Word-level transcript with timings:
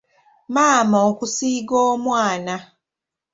Maama 0.53 0.97
okusiiga 1.09 1.75
omwana. 1.91 2.55